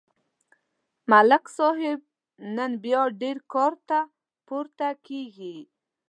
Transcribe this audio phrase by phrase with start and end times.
[1.11, 1.99] ملک صاحب
[2.55, 3.99] نن بیا ډېر کارته
[4.47, 5.57] پورته کېږي.